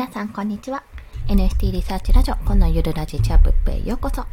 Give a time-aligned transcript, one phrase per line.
[0.00, 0.82] 皆さん、こんにちは。
[1.28, 4.14] NFT リサーチラジオ、こんなゆるラジチャップへようこそ。
[4.14, 4.24] ちょ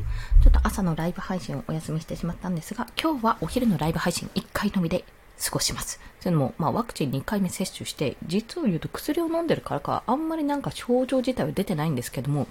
[0.48, 5.04] っと朝のライブ配信をお休みしてしまったんですが、今日はお昼のライブ配信1回のみで
[5.44, 6.00] 過ごします。
[6.22, 12.48] それも、まあ、ワクチン2回目接種して、実を言うと薬を飲んでるからか、あんまりなんか症状自体は出てないんですけども、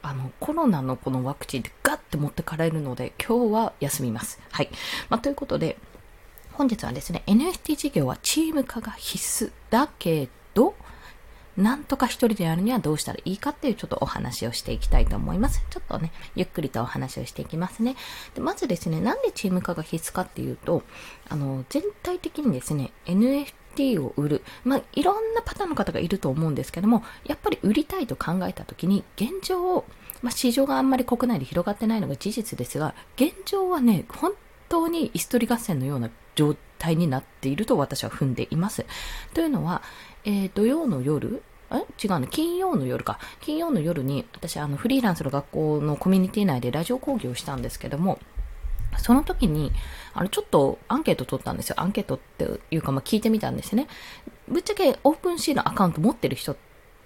[0.00, 4.40] あの、コロナのこのワクチンってガッて持ってかれるので、今日は休みます。
[4.52, 4.68] はい。
[5.08, 5.78] まあ、ということで、
[6.52, 10.41] 本日はですね、NFT 事業はチーム化が必須だけど、
[11.56, 15.62] なんとか一人でやるにはどうしたらいいかっていうちょっとお話をしていきたいと思います。
[15.70, 17.96] ちょっとね、ゆっくりとお話をしていきますね。
[18.34, 20.82] でまずですね、なんでチーム化が必須かっていうと、
[21.28, 24.42] あの、全体的にですね、NFT を売る。
[24.64, 29.84] まあ、いろんなパターンの方がいると思うんですけども、やっぱり売りたいと考えたときに、現状を、
[30.22, 34.32] まあ、市場があんまり国内で広がってないのが事実ですが、現状はね、本
[34.68, 38.84] 当に椅子取り合戦のような状態になっていると私は踏んでいます。
[39.34, 39.82] というのは、
[40.24, 41.76] えー、土曜の夜、え？
[42.04, 42.28] 違うね。
[42.30, 43.18] 金曜の夜か。
[43.40, 48.18] 金曜の夜に、私、あの、フリーランスの学校のコミュニティ内でラジオ講義をしたんですけども、
[48.98, 49.72] その時に、
[50.12, 51.76] あの、ちょっとアンケート取ったんですよ。
[51.78, 53.86] アンケートっていうか、まあ、聞いてみたんですね。
[54.48, 56.60] ぶっちゃけオープンシーのアカウント持ってる人って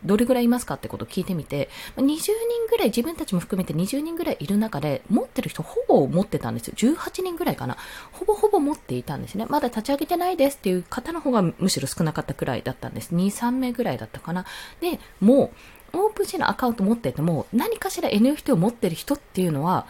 [0.07, 2.27] どれぐらいいますかってことを聞いてみて、20人
[2.71, 6.75] ぐらい、自分たちも含めて20人ぐらいいる中で、持ってる人ほぼ持ってたんですよ。
[6.77, 7.77] 18人ぐらいかな。
[8.13, 9.47] ほぼほぼ持っていたんですね。
[9.49, 13.15] まだ立ち上げてないですっていう方の方がむしろ少なかったくらいだったんです。
[13.15, 14.47] 2、3名ぐらいだったかな。
[14.81, 15.53] で、も
[15.93, 19.87] う、オープンシーのアカウント持ってても、何かしら NFT を持ってる人っていうのは、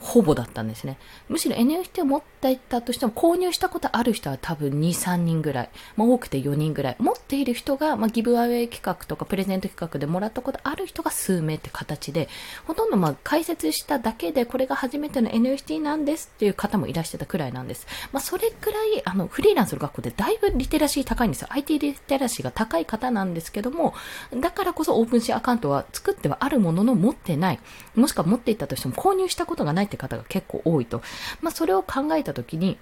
[0.00, 0.98] ほぼだったんですね。
[1.28, 5.68] むしろ NFT を持っていたとしても購入したことある人は多分2、3人ぐらい。
[5.96, 6.96] まあ、多くて4人ぐらい。
[6.98, 12.28] 持っている人が、まあ、ギブアウェイ企画とかプレゼント企画でもらったことある人が数名って形で、
[12.66, 17.86] ほとんどまあ解説しただけでこれが初めての NFT なんですっていう方もいらしてたくらいなんです。
[18.12, 21.48] まあ、それくらい、あの、フリーランスの学校でだいぶリテラシー高いんですよ。
[21.50, 23.94] IT リテラシーが高い方なんですけども、
[24.34, 27.60] だからこそオープンシーアカウントは作ってはあるものの持ってない。
[27.94, 31.02] もしくは持っていたとしても購入したことがないないって方が結構多いと。
[31.40, 32.78] まあ、それを考えたときに、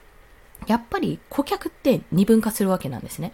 [0.67, 3.33] やっぱり顧客って二分化するわけなんですね。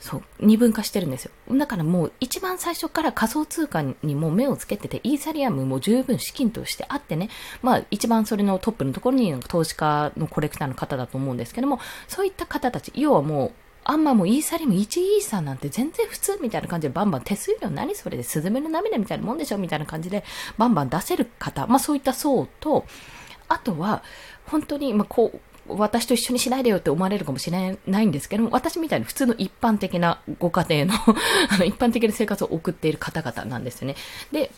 [0.00, 1.56] そう、二分化してるんですよ。
[1.56, 7.28] だからもう一番最初から仮想通貨にも目をつけてて、イーサリアムも十分資金としてあってね、
[7.62, 11.78] まあ一番それのトップのところに投資家のコレクターの方だと思うんですけども、
[12.08, 13.52] そういった方たち、要はもう
[13.84, 20.24] あんまもうイーサリアム1イーサなんて全然普通みたいな感じでバンバン手数料何それでスズメの涙みたいなもんでしょみたいな感じで
[20.58, 22.84] バンバン出せる方、まあそういった層と、
[23.48, 24.02] あとは
[24.46, 30.94] 本当に、まあこう、私と一緒にしないでよって思われるかもしれないんですけども、私みたいに普通の一般的なご家庭の
[31.50, 33.96] あの、一般的な生活を送っている方々なんですよね。
[34.32, 34.50] で、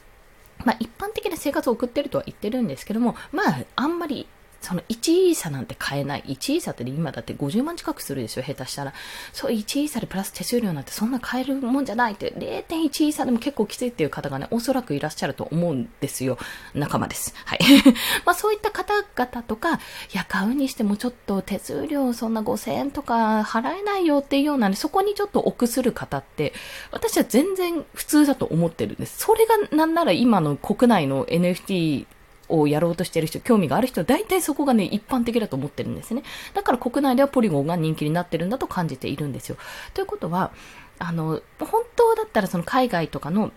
[0.64, 4.26] まあ一般的な生活を送ってるとは言ってるんですけども、まああんまり
[4.64, 6.22] その1イーサなんて買えない。
[6.26, 8.94] 1イーサって今だって50万近くするでしょ、下手したら。
[9.32, 16.38] そう、1イーサでプラス手数料なんてそんな買えるもんじゃないって、0.1イーサでも結構きついっていう方がね、おそらくいらっしゃると思うんですよ。
[16.74, 17.34] 仲間です。
[17.44, 17.58] はい。
[18.24, 19.78] まあそういった方々とか、い
[20.12, 26.52] や、買うにしてもちょっと手数料そんな5000円とか払えないよっていうようなね、そこにちょっと臆する方って、
[26.90, 29.18] 私は全然普通だと思ってるんです。
[29.18, 32.06] それがなんなら今の国内の NFT
[32.48, 36.22] をやろうとしてる人、興味がある人は大体そこがね、一般的だと思ってるんですね。
[36.54, 39.56] だから国内ではポリゴンが人気になってるんだと感じているんですよ。
[39.92, 40.52] ということは、
[40.98, 43.52] あの、本当だったらその海外とかの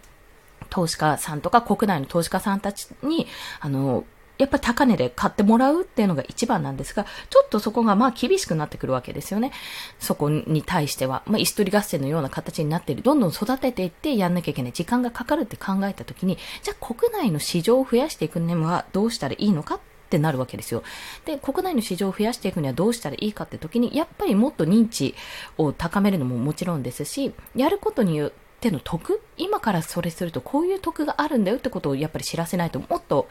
[0.70, 3.28] 投資家さんとか国内の投資家さんたちに、
[3.60, 4.06] あの、
[4.38, 9.52] やっぱり高値で買ってもらうっていうのが一番なんですが、ちょっとそこがまあ厳しくなってくるわけですよね。
[10.00, 11.24] そこに対しては。
[11.26, 13.02] まあ、椅子取り合戦のような形になっている。
[13.02, 14.74] どんどん育てていってやんなきゃいけない。
[14.74, 20.84] 時間がかかるって考えたときに、じゃあ国内の市場を増やしていくにはどうしたらいいのかってなるわけですよ。
[21.26, 25.16] で、国内の市場を増やしていくにはどうしたらいいかって時に、やっぱりもっと認知
[25.58, 33.28] を高めるのももちろんですし、やることによって、の得今からそれするとこういう得があるんだよってことをやっぱり知らせないともっと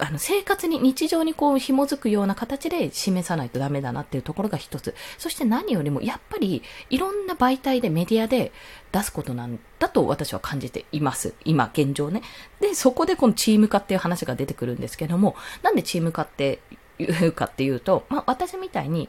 [0.00, 4.94] あの、生活に、日常にこう紐づくような形で示さないとダメだなっていうところが一つ。
[5.18, 8.52] そして何よりも、やっぱり、いろんな媒体でメディアで
[8.92, 11.34] 出すことなんだと私は感じています。
[11.44, 12.22] 今、現状ね。
[12.60, 16.60] で、そこでこのチーム化っていう話が出てくるんですけども、なんでチーム化って
[16.98, 19.08] いうかっていうと、まあ、私みたいに、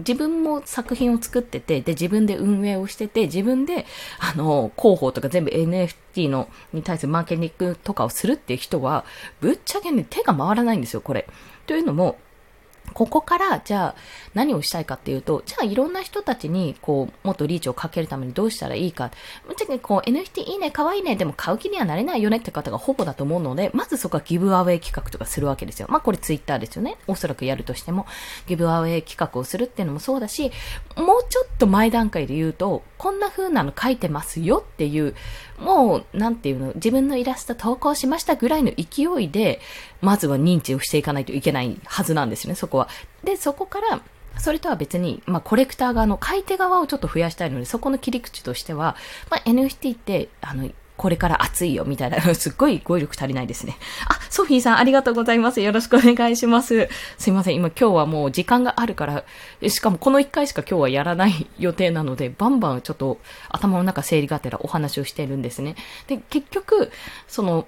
[0.00, 3.86] 自分も作品を作ってて、で、自分で運営をしてて、自分で、
[4.18, 9.04] あの、広報とか全部 NFT の、に対するマーケティングとかをするっていう人は、
[9.40, 11.26] ぶっちゃけね、手が回らないんですよ、これ。
[11.66, 12.18] というのも、
[12.94, 13.94] ここからじゃあ
[14.34, 19.10] 何をしたいかっていうと、じゃあいろんな人たちにこう、もっとリーチをかけるためにどうしたらいいか。
[19.46, 25.86] ぶっちゃけこう NFT いいね、可愛いね、でも買う気にはなれないよねって方がほぼだと思うので、まずそこはギブアウェイ企画とかするわけですよ。
[25.90, 26.96] まあこれツイッターですよね。
[27.06, 28.06] おそらくやるとしても。
[28.46, 30.50] ギブアウェイ企画をするっていうのもそうだし、
[30.96, 35.14] もうちょっと前段階で言うと、こんな風なの書いてますよっていう、
[35.60, 39.60] もう、なんていうの、自分のイラスト投稿しましたぐらいの勢いで、
[40.00, 42.88] まずは認知をしていかないといけないはずなんですよね、そこは。
[43.22, 44.00] で、そこから、
[44.38, 48.96] それとは別に、まあ、コレクター側の買い手側をちょっと増やしたいので、そこの切り口としては、
[49.30, 53.78] まあ、NFT って、あの、これから暑いよ、みたいな、 すっごい語彙力足りないですね。
[54.06, 55.62] あ、ソフィーさんありがとうございます。
[55.62, 56.90] よろしくお願いします。
[57.16, 59.24] すいません、今今日はもう時間があるから、
[59.66, 63.18] しかもこの1回しか今日はやらない予定なので、バンバンちょっと
[63.48, 65.74] 頭の中整理がてらお話をしてるんですね。
[66.06, 66.92] で、結局、
[67.26, 67.66] その、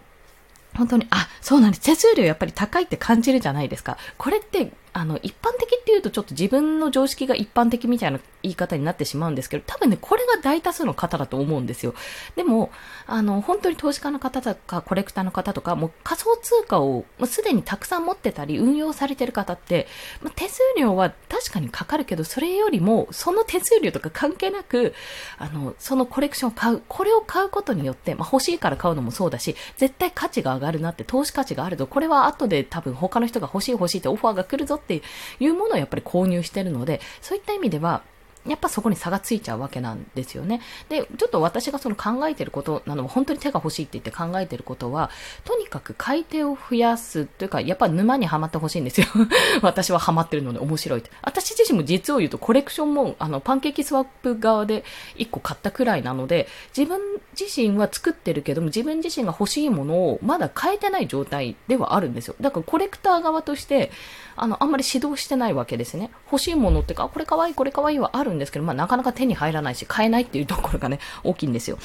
[0.77, 1.81] 本当に、あ、そうなんです。
[1.81, 3.97] 手数料やっぱり高いって感じるじゃないですか。
[4.19, 11.95] これってあの、一般的っていうとちょっと自分の常識が一般的みたいな言い方になってしまうんですけど、多分ね、これが大多数の方だと思うんですよ。
[12.37, 12.71] でも、
[13.07, 19.87] あの、本当に投資家の方とか、コレクターの方とか、もう仮想通貨をもうすでにたくさん持ってたり、運用されてる方って、
[20.21, 24.95] まあ、手数料は確かにかかるけど、それよりも、その手数料とか関係なく、
[25.39, 35.03] あの、そのコレクションを買う、これを買うことによって、まあ、欲しいから買うのもそうだし、絶対価値が上がるなって、投資価値があると、これは後で多分他の人が欲しい欲しいってオファーが来るぞって
[35.41, 38.03] いうものをやっぱり購入してるので、そういった意味では、
[38.47, 40.61] やっぱそこに差がついちゃうわけなんですよね。
[40.89, 45.11] で、ちょっと私がその考えてることなのは、本当に手が欲しいって言って考えてることは、
[45.45, 49.07] とにかく買い手を増やすというか、やっぱ沼にはまってほしいんですよ。
[49.63, 54.85] 私はハマってるので面白いって私自身も実を言うとコレクションも、あの、パンケーキスワップ側で
[55.17, 57.01] 1個買ったくらいなので、自分
[57.39, 62.35] 自身は作ってるけども、自分自身が欲しいものをまだ買えてない状態ではあるんですよ。
[62.41, 63.91] だからコレクター側として、
[64.37, 66.11] あの、あんまり指導してないわけですね。
[66.31, 71.79] 欲しいものってか、これかわい、これかわいいはあるんですけど、まあ、なかなか手に入らないし、買えないっていうところがね、 大きいんですよ。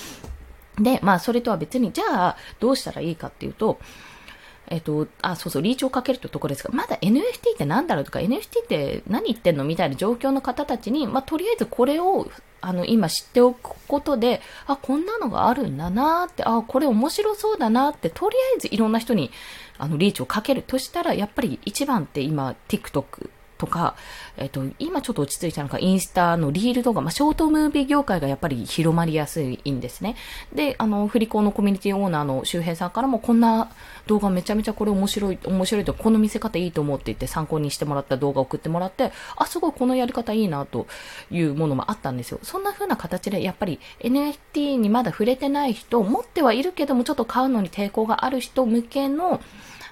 [0.79, 3.79] で、まあ、それとは別に、じゃあ、どうしたらいいかっていうと、
[4.69, 12.29] えっと、あ、そうそう、リーチをかけるというところですが、まだ NFT って何だろうとか、NFT って何言ってんのみたいな状況の方たちに、まあ、とりあえずこれを、
[12.59, 19.31] あの、今知っておくことで、あ、こんなのがあるんだなって、あ、これ面白そうだなって、とりあえずいろんな人に、
[19.77, 23.95] あの、リーチをかけるとしたら、やっぱり一番って今、TikTok とか、
[24.37, 30.15] えっと、今ちょっと落ち着いたのか、インスタのリール動画、まあ、ショートムービー業界がやっぱり広まりやすいんですね。
[30.53, 33.69] で、あの、振り子のコミュニティオーナーの周平さんからも、こんな
[34.05, 40.87] 動画めちゃめちゃこれ面白い、面白いと、この見せ方いいと思って言って参考にしてもらった動画を送ってもらって、あ、すごいこのやり方いいなと
[41.31, 42.39] いうものもあったんですよ。
[42.43, 49.41] そんな風な形で、やっぱり NFT にまだ触れてない人、持ってはいるけども、ちょっと買うのに抵抗がある人向けの、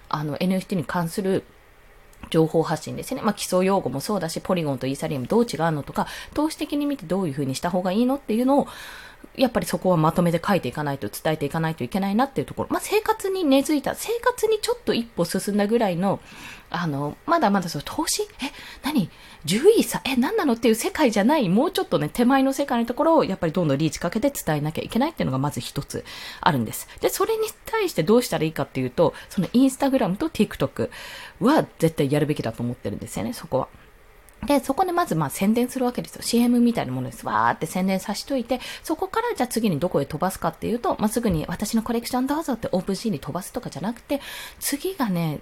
[0.09, 1.43] あの、NFT に関する
[2.29, 3.21] 情報発信ですね。
[3.21, 8.67] まあ、基礎用語もそうだし、ポリゴンとイーサリアムどう違うのとか、投資的に見てどういう風にした方がいいのっていうのを、
[9.35, 12.69] やっぱりそこはまとめて書いていかないと、伝えていかないといけないなっていうところ。
[12.71, 16.19] まあ、生活に根付いた、生活にちょっと一歩進んだぐらいの、
[16.75, 18.23] あの、まだまだその投資？
[18.23, 18.27] え、
[18.83, 19.09] 何
[19.45, 26.03] ?10 位さ、え、何なのっていう世界じゃない、もうちょっとね、手前の世界のところを、やっぱりどんどんリーチかけて伝えなきゃいけないっていうのがまず一つ
[26.41, 26.87] あるんです。
[27.01, 30.89] で、それに対してどうしたらいいかっていうと、そのインスタグラムと TikTok
[31.39, 33.67] は絶対やるべきだと思ってるんですよね、そこは。
[34.45, 36.21] で、そこでまずまあ宣伝するわけですよ。
[36.21, 37.25] CM みたいなものです。
[37.25, 44.21] わーって宣伝さしといて、そこからじゃあ次にどこへ飛ばすかっていうと、まあ、すぐに私のコレクションどうぞってオープンシーンに飛ばすとかじゃなくて、
[44.59, 45.39] 次がね、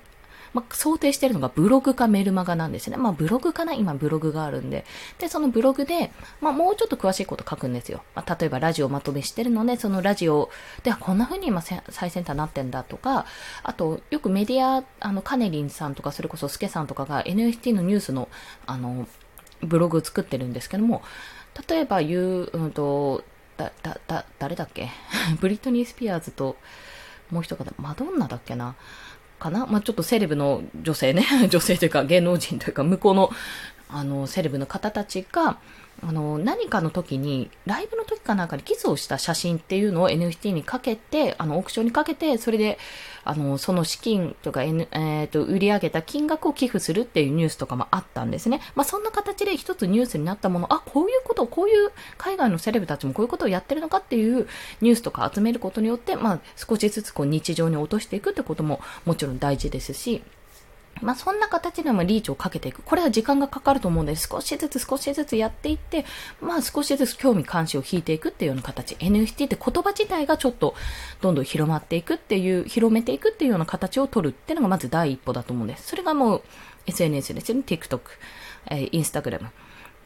[0.53, 2.97] まあ、想定しているのがブログかメルマガなんですね。
[2.97, 3.73] まあ、ブログかな？
[3.73, 4.85] 今ブログがあるんで。
[5.17, 6.11] で、そのブログで、
[6.41, 8.03] まあ、もうちょっと詳しいこと書くんですよ。
[8.15, 10.50] まあ、例えばラジオまとめしてるので、そのラジオ
[10.83, 13.25] でこんな風に今最先端になってんだとか、
[13.63, 18.29] あと、よくメディア、あの、カネリンさんとか、それこそスケさんとかが NFT のニュースの、
[18.67, 19.07] あの、
[19.62, 21.01] ブログを作ってるんですけども、
[21.67, 23.24] 例えば言う、うんと、
[23.57, 24.89] だ、だ、だ、誰だっけ？
[25.39, 26.57] ブリトニー・スピアーズと、
[27.31, 28.75] もう一方、マドンナだっけな？
[29.43, 29.67] かな？
[29.67, 33.29] まあ、ちょっとセレブの女性ね、 女性というか芸能人というか向こうの
[33.89, 35.57] あの、セレブの方たちが、
[36.01, 42.77] あの、何かの時に、ライブの時かなんかにキスをした写真っていうのを NFT にかけて、あの、オークションにかけて、それで、
[43.23, 48.59] あの、その資金とか、N、え、ー、と、売り上げた金額を寄付するっていうニュースとかもあったんですね。
[48.75, 54.47] まあ、そんな形で一つニュースになったもの、あ、こういうこと、こういう海外のセレブたちもこういうことをやってるのかっていう
[54.81, 60.21] ニュースとか集めることによって、まあ、少しずつこう日常に落としていくってことももちろん大事ですし、
[61.03, 62.81] まあ、そんな形でもリーチをかけていく。
[62.81, 66.05] これは時間がかかると思うんで、少しずつ少しずつやっていって、
[66.41, 68.95] まあ少しずつ興味関心を引いていくっていうような形。
[68.95, 70.75] NFT って言葉自体がちょっと
[71.22, 75.88] どんどん広まっていくっていう、広めていくっていうような形を取るっていうのがまず第一歩だと思うんです。
[75.88, 76.43] それがもう
[76.88, 77.63] SNS ですよね。
[77.65, 78.01] TikTok、
[78.67, 79.48] えー、Instagram。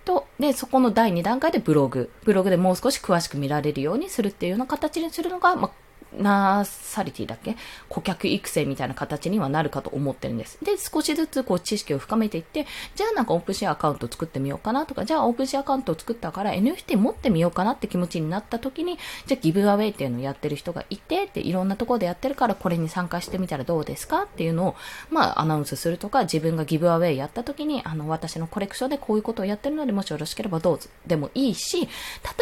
[0.05, 2.09] と、で、そこの第2段階でブログ。
[2.23, 5.86] ブログでもう少し詳しく見られるようにするっていうような形にするのが、まあ
[6.17, 7.55] ナーサリティだっけ？
[7.89, 10.57] 顧客育成みたいな形にはなるかと思ってるんです。
[10.63, 24.75] で、少しずつこう知識を深めていって、じゃあなんかオープンシェアアカウント作ってみようかなとか、じゃあオープンシェアアカウントを作ったから NFT 持ってみようかなって気持ちになった時に、じゃあギブアウェイっていうのをやってる人がいて、っていろんなところでやってるからこれに参加してみたらどうですかっていうのを、
[25.11, 31.87] まあアナウンスするとか、自分がギブアウェイやった時に、あの、私のコレクションでこういうことをやってるので、もしよろしければどうぞでもいいし、例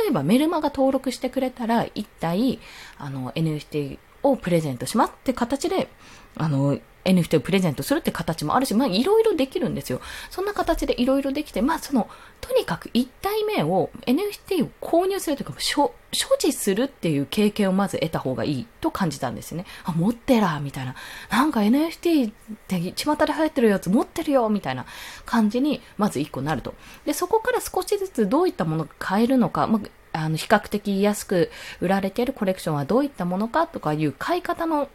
[0.10, 2.60] えばメルマが登録してくれたら、一体、
[2.98, 5.88] あの、NFT NFT をプレゼントしますって形で、
[6.36, 10.02] あの、NFT をプレゼントするって形もあるし、まあいろいろできるんですよ。
[10.32, 12.10] そんな形でいろいろできて、まあその、
[12.42, 15.94] とにかく1体目を NFT を購入するというか、所
[16.40, 19.66] 持するっていう経験をまず得た方がいいと感じたんですね。
[19.84, 20.96] あ、持ってらみたいな。
[21.30, 22.34] なんか NFT っ
[22.68, 24.88] て巷で流行ってるやつ持ってるよみたいな
[25.26, 26.74] 感じに、まず1個なると。
[27.06, 34.90] で、そこから少しずつどういったものが買えるのか、まああの、比較的安く売られているコレクションはどういったものかとかいう買い方の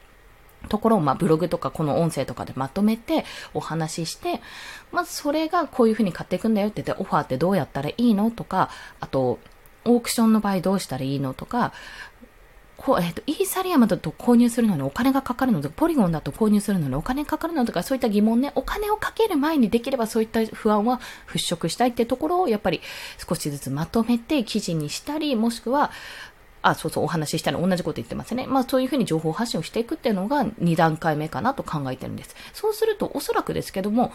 [0.69, 3.25] ところを、まあ、ブログとかこの音声とかでまとめて
[3.55, 4.41] お話しして、
[4.93, 9.39] まずそれがこういうふうに買っていくんだよって言って、オファーってどうやったらいいのとか、あと、
[9.87, 11.73] オークションの場合どうしたらいいのとか、
[12.81, 22.81] こう、えっ、ー、と、イーサリアムだと購入するのにお金がかかるのとか、ポリゴンだと購入するのにお金かかるのとか、そういった疑問ね、お金をかける前にできればそういった不安は払拭したいってところを、やっぱり
[23.29, 25.91] 少しずつまとめて記事にしたり、もしくは、
[26.63, 28.47] あ、そうそう、お話ししたら同じこと言ってますね。
[28.47, 32.35] まあそういうふうに情報発信をしていくっていうのが2段階目かなと考えてるんです。
[32.53, 34.13] そうするとおそらくですけども、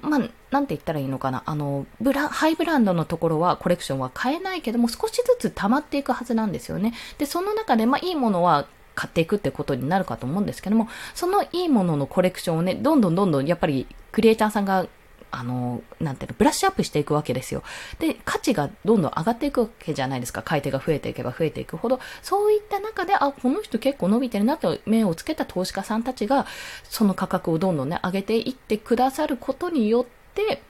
[0.00, 1.42] まあ、なんて言ったらいいのかな。
[1.46, 6.94] あの、ブラ、ハイブランドのところはコレクションは買えないけども少しずつ溜まっていくはずなんですよね。
[7.18, 14.86] で、その中でまあいいものは買っていくってことになるかと思うんですけども、そのいいもののコレクションをね、どんどんどんどんやっぱりクリエイターさんが
[15.30, 17.62] あの、なんていうの、ブラッシュアップしていくわけですよ。
[17.98, 20.42] で、価値がどんどん上がっていくわけじゃないですか。
[20.42, 22.00] 買い手が増えていけば増えていくほど。
[22.22, 26.46] そういった中で、あ、この人結構伸びてるなと目をつけた投資家さんたちが、
[26.84, 30.62] その価格をどんどんね、上げていってくださることによって、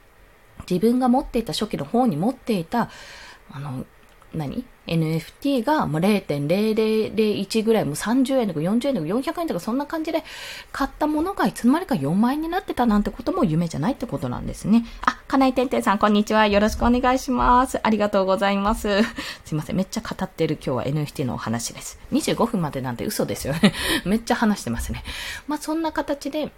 [0.69, 2.91] 自分が持っていた初期の方に持っていた、
[3.51, 3.85] あの、
[4.35, 10.25] 何？NFT がもう0.0001ぐらい、もう30円とか40円とか400円とかそんな感じで
[10.73, 14.85] 買ったものがいつの間にか4万円になってたなんてことも夢じゃないってことなんですね。
[15.03, 16.47] あ、かないてんてんさん、こんにちは。
[16.47, 17.79] よろしくお願いします。
[17.83, 19.03] ありがとうございます。
[19.45, 19.77] すいません。
[19.77, 21.99] めっちゃ語ってる今日は NFT のお話です。
[22.13, 23.75] 25分までなんて嘘ですよね。
[24.05, 25.05] めっちゃ話してますね。
[25.47, 26.51] まあそんな形で、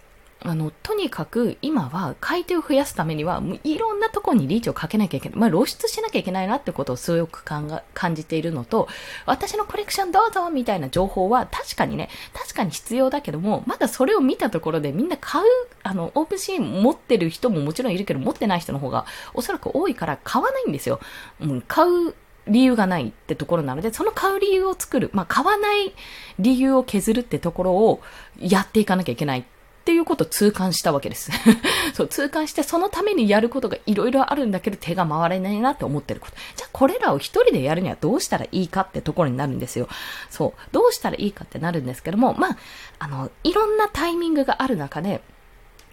[0.43, 5.39] あの、とにかく今は買い手を増やすためには、もういろんなとこにリーチをかけなきゃいけない。
[5.39, 7.81] まあ露出しなきゃいけないなってことをすごく感
[8.15, 8.87] じているのと、
[9.27, 15.45] 私のコレクションどうぞみたいな情報は確かにね、確かに必要だけども、まだそれを見たところでみんな買う、
[15.83, 19.05] あの、オープンシーン持ってる人ももちろんいるけど、持ってない人の方が
[19.35, 20.99] おそらく多いから買わないんですよ。
[21.39, 22.15] うん、買う
[22.47, 25.93] 理由がないってところなので、その買う理由を作る、まあ、買わない
[26.39, 28.01] 理由を削るってところを
[28.39, 29.45] やっていかなきゃいけない
[29.81, 31.31] っていうことを痛感したわけです。
[31.93, 36.35] そう、痛感してそのためにやることがいろいろあるんだけど手が回れないなって思ってること。
[36.55, 39.89] じゃあこれらを一人でやるにはどうしたらいいかってところになるんですよ。
[40.29, 42.57] そう、どうしたらいいかってなるんですけども、まあ、
[42.99, 45.21] あの、いろんなタイミングがある中で、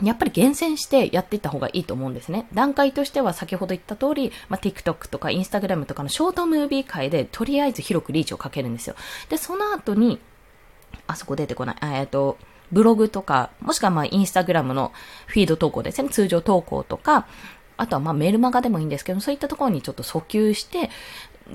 [0.02, 2.46] やっぱり厳選してやっていった方がいいと思うんですね。
[2.52, 8.94] 段階としては先ほど言った通り、まあ、TikTok とか Instagram とかのショートムービー界でとりあえず広くリーチをかけるんですよ。
[9.30, 10.20] で、その後に、
[11.06, 12.38] あそこ出てこない、えっと、
[12.72, 14.92] ブログとか、もしくはまあインスタグラムの
[15.26, 17.26] フィード投稿ですね、通常投稿とか、
[17.76, 20.90] あとはまあメールマガでもいいんですけど、そういったところにちょっと訴求して、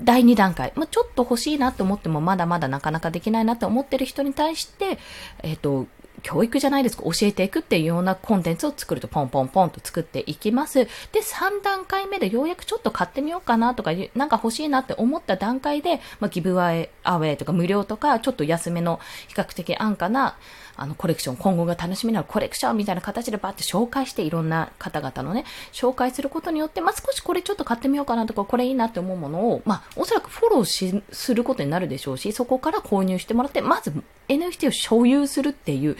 [0.02, 4.98] 第2段階、まあ、ちょっと欲しいなと思ってもまだまだなかなかできないなって思ってる人に対して、
[5.42, 5.86] えっ、ー、と、
[6.22, 10.84] 教育じゃないですか、教えていくっていうようなコンテンツを作るとポンポンポンと作っていきます。
[10.84, 10.88] で、
[11.20, 20.36] 3段階目でようやくちょっと買ってみようかなとか、なんか欲しいなって思った段階で、まあ、ギブアウェイとか無料とか、ちょっと安めの比較的安価な、
[20.76, 33.92] あの、コレクション、今後が楽しみなコレクションみたいな形でバーって紹介して、いろんな方々のね、紹介することによって、まあ、少しこれちょっと買ってみようかなとか、これいいなって思うものを、まあ、おそらくフォローし、することになるでしょうし、そこから購入してもらって、まず
[34.28, 35.96] NFT を所有するっていう、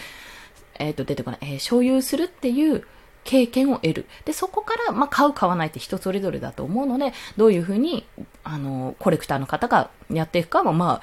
[0.78, 2.84] えっ、ー、と、出てこない、えー、所有するっていう
[3.24, 4.06] 経験を得る。
[4.24, 8.06] で、そこから、まあ、買う、買わないって人それぞれだと思うので、どういうふうに、
[8.44, 11.00] あの、コレクターの方がやっていくかは、ま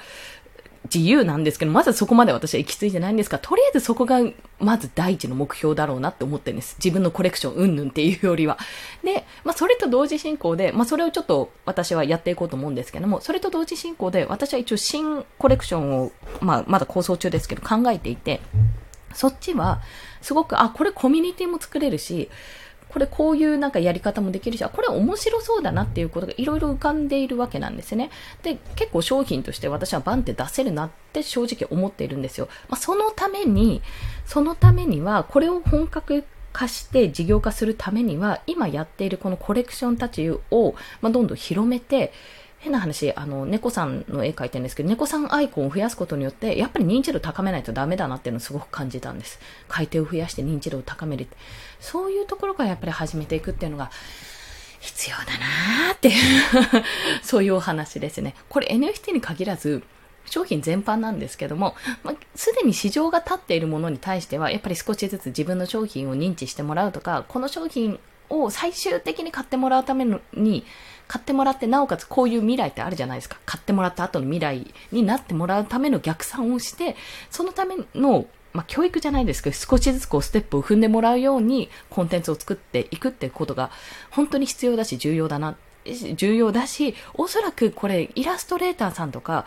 [0.92, 4.20] 自由なんですけど、まずそこまで私は行き着いてないんですが、とりあえずそこが
[4.58, 6.76] まず第一の目標だろうなって思ってるんです。
[6.82, 8.58] 自分のコレクションうんぬんっていうよりは。
[9.02, 18.40] で、まあそれと同時進行で、まあそれをちょっと私はやっていこうと思うんですけども、それと同時進行で私は一応新コレクションを、まあまだ構想中ですけど考えていて、
[19.14, 19.80] そっちは、
[20.20, 22.30] すごく、あ、これコミュニティも作れるし、
[22.92, 28.10] これこういうなんかやり方もできるし、これ面白そうだなっていうことがいろいろ浮かんでいるわけなんですね。
[28.42, 32.48] で、結構商品として私はバンって出せるなって正直思っているんですよ。
[32.68, 33.82] まあ、そのために、
[34.26, 42.12] そのためには、これを本格化して事業化するためには、今やっているこのコレクションたちを、まあ、どんどん広めて、
[42.62, 49.40] 変な話、あの、猫さんの絵描いてるんですけど、猫さんアイコンを増やすことによって、やっぱり認知度高めないとダメだなっていうのをすごく感じたんです。
[49.66, 51.26] 買い手を増やして認知度を高める。
[51.80, 53.90] そういうところからやっぱり始めていくっていうのが、
[54.78, 56.14] 必要だなーっていう
[57.22, 58.36] そういうお話ですね。
[58.48, 59.82] これ NFT に限らず、
[60.26, 67.98] 商品全般なんですけども、まあ、すでに市場が立っているものに対しては、やっぱり少しずつ自分の商品を認知してもらうとか、この商品
[68.32, 70.64] を最終的に買ってもらうために、
[71.08, 73.38] 買ってもらって、なおかつこういう未来ってあるじゃないですか。
[73.44, 76.96] 買ってもらった後の未来になってもらうための逆算をして、
[77.30, 83.70] そのためのまあ、教育じゃないですけど、少しずつこうステップを踏んでもらうようにコンテンツを作っていくってことが
[84.10, 89.46] 本当に必要だし重要だな、重要だし、おそらくこれイラストレーターさんとか、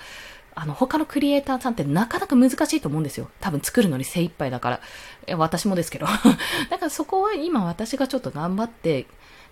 [0.56, 3.30] あの、他のクリエイターさんってなかなか難しいと思うんですよ。
[3.42, 4.80] 多分作るのに精一杯だか
[5.28, 5.38] ら。
[5.38, 6.08] 私もですけど。
[6.72, 9.06] だからそこは今私がちょっと頑張って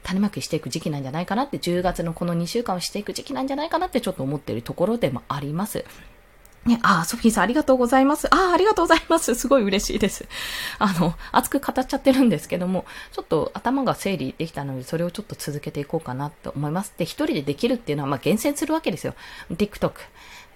[0.03, 5.83] 種まきしていく時期なんじゃないかなって、10月のこの2週間をしていく時期なんじゃないかなってちょっと思ってるところでもあります。
[6.65, 8.33] ね、あ、ソフィーさんありがとうございます。
[8.33, 9.35] あ、ありがとうございます。
[9.35, 10.25] すごい嬉しいです。
[10.79, 16.93] あの、熱く語っちゃってるんですけども、ちょっと頭が整理できたので、それをちょっと続けていこうかなと思います。
[16.97, 19.13] で、一人でできるっていうのは、まあ、厳選するわけですよ。
[19.51, 19.91] TikTok、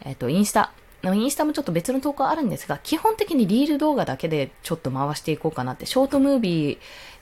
[0.01, 0.71] えっ、と、インスタ、
[1.03, 6.77] インスタもちょっと別の投稿あるんですが、基本的にリール動画だけでちょっと回していこうかなって、ショートムービー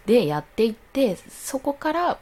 [0.06, 2.20] でやっていって、そこから、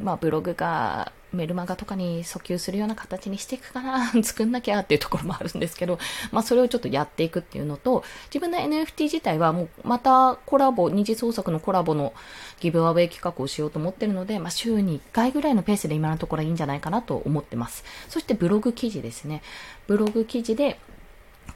[0.00, 5.98] まあ、ブログがメルマガとかに訴求するような形にしていくかな、 作んなきゃっていうところもあるんですけど、
[6.32, 12.12] まあそれをちょっとやっていくっていうのと、自分の NFT 自体はもうまたコラボ、二次創作のコラボの
[12.60, 17.84] ギブアウェイ企画をしようと思ってるので、まあ週に1回ぐらいのペースで今のところいいんじゃないかなと思ってます。
[18.08, 19.42] そしてブログ記事ですね。
[19.86, 20.78] ブログ記事で、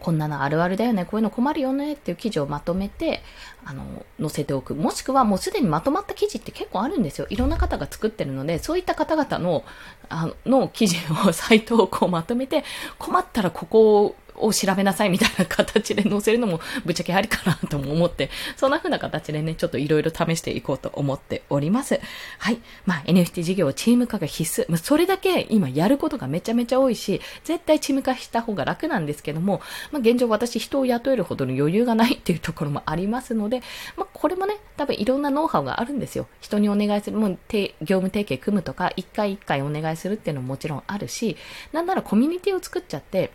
[0.02, 3.22] こんなのあるあるだよね、こういうの困るよねっていう記事をまとめて、
[3.64, 3.84] あの、
[4.20, 4.74] 載せておく。
[4.74, 7.26] もしくはもうすでにまとまった記事って結構あるんですよ。
[7.30, 9.64] いろんな方が作ってるので、そういった方々の、
[10.08, 12.64] あの、記事を、サイトをまとめて、
[12.98, 22.00] 困ったらここをを調べなさいみたいな形で載せるのもぶっちゃけありかなとも思って、そんな風な形でね、ちょっといろいろ試していこうと思っております。
[22.38, 22.58] はい。
[22.86, 24.64] まあ NFT 事業チーム化が必須。
[24.68, 33.62] まあ、それだけ今やることがめちゃめちゃ多いし、絶対チーム化した方が楽なんですけども、まあ現状私人を雇えるほどの余裕がないっていうところもありますので、
[33.96, 36.26] まあこれもね、多分いろんなノウハウがあるんですよ。
[36.40, 41.36] 人にお願いする、もう業務提携組むとか、一回一回お願いするっていうのももちろんあるし、
[41.72, 43.30] なんならコミュニティを作っちゃって、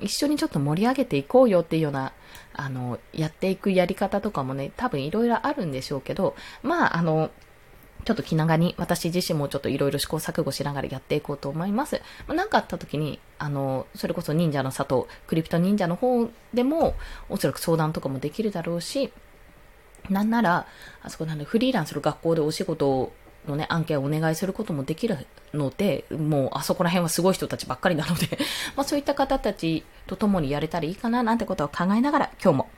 [0.00, 2.12] 一緒にちょっと盛り上げていこうよっていうような、
[2.52, 7.30] あの、やっていくやり方とかもね、多分いろいろあるんでしょうけど、まあ、あの、
[8.04, 12.00] ちょっと気長に私自身もちょっといろいろ試行錯誤しながらやっていこうと思います。
[12.26, 16.94] まあ、かあった時に、あの、それこそ忍者の里、クリプト忍者の方でも、
[17.28, 19.12] おそらく相談とかもできるだろうし、
[20.08, 20.66] なんなら、
[21.02, 23.12] あそこなんでフリーランスの学校でお仕事を
[23.48, 28.38] のね、案件をお願いすることもできるので、もうあそこら辺はすごい人たちばっかりなので
[28.76, 32.70] まあそういった方たちと共にやれたらいいかななんてことを考えながら今日も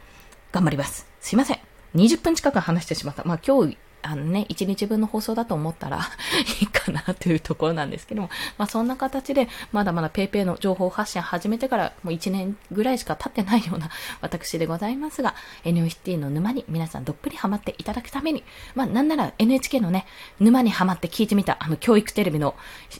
[0.52, 1.06] 頑張ります。
[1.20, 1.58] すいません。
[1.94, 3.24] 20分近く話してしまった。
[3.24, 5.98] まあ今日あのね、1日分の放送だと思ったら
[6.60, 15.34] いいかなというところなんですけども、まあそんな形で、まだまだ PayPay の情報発信始めてからもう1年ぐらいしか経ってないような私でございますが、
[15.64, 20.06] NFT の沼に皆さんどっぷりハマっていただくために、まあなんなら NHK のね、
[20.40, 22.54] 沼にハマって聞いてみた、あの教育テレビの、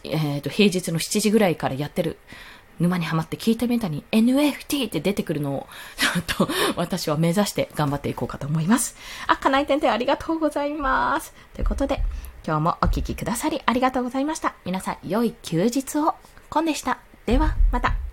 [0.05, 2.19] えっ、ー、と平日の7時ぐらいからやってる、
[2.83, 5.67] 沼にはまって聞いてみたに NFT って出てくるのを、
[5.97, 8.97] ちょっと私は目指して頑張っていこうかと思います。
[9.27, 11.33] あ、かなえてんてありがとうございます。
[11.55, 12.03] ということで、
[12.45, 14.55] 今日もお聴きくださりありがとうございました。
[14.65, 16.15] 皆さん、良い休日を。
[16.51, 16.99] コンでした。
[17.25, 18.12] では、また。